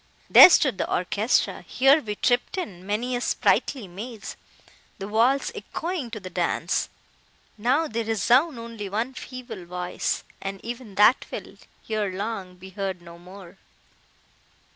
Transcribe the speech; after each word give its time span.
There 0.31 0.49
stood 0.49 0.79
the 0.79 0.91
orchestra; 0.91 1.61
here 1.61 2.01
we 2.01 2.15
tripped 2.15 2.57
in 2.57 2.87
many 2.87 3.15
a 3.15 3.21
sprightly 3.21 3.87
maze—the 3.87 5.07
walls 5.07 5.51
echoing 5.53 6.09
to 6.09 6.19
the 6.19 6.27
dance! 6.31 6.89
Now, 7.55 7.87
they 7.87 8.01
resound 8.01 8.57
only 8.57 8.89
one 8.89 9.13
feeble 9.13 9.63
voice—and 9.65 10.59
even 10.65 10.95
that 10.95 11.27
will, 11.29 11.55
ere 11.87 12.11
long, 12.11 12.55
be 12.55 12.71
heard 12.71 12.99
no 13.03 13.19
more! 13.19 13.59